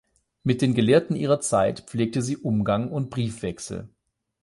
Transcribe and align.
Mit 0.41 0.63
den 0.63 0.73
Gelehrten 0.73 1.15
ihrer 1.15 1.41
Zeit 1.41 1.81
pflegte 1.81 2.23
sie 2.23 2.35
Umgang 2.35 2.89
und 2.89 3.11
Briefwechsel. 3.11 3.87